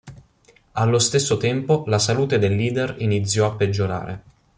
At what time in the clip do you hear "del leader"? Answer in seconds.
2.39-2.95